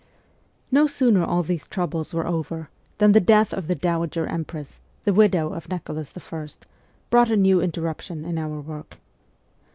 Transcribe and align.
No 0.71 0.87
sooner 0.87 1.23
all 1.23 1.43
these 1.43 1.67
troubles 1.67 2.11
were 2.11 2.25
over, 2.25 2.71
than 2.97 3.11
the 3.11 3.19
death 3.19 3.53
of 3.53 3.67
the 3.67 3.75
Dowager 3.75 4.25
Empress 4.25 4.79
the 5.03 5.13
widow 5.13 5.53
of 5.53 5.69
Nicholas 5.69 6.11
I. 6.17 6.47
brought 7.11 7.29
a 7.29 7.37
new 7.37 7.61
interruption 7.61 8.25
in 8.25 8.39
our 8.39 8.59
work. 8.59 8.97